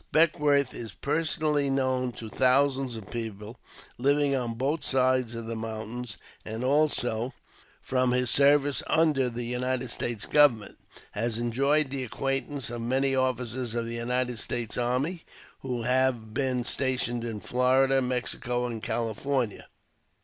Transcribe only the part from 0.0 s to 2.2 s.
Beckwourth is personally known